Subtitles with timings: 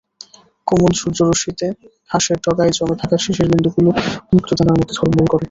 [0.67, 1.67] কোমল সূর্যরশ্মিতে
[2.09, 3.89] ঘাসের ডগায় জমে থাকা শিশিরবিন্দুগুলো
[4.33, 5.39] মুক্তোদানার মতো ঝলমল করে।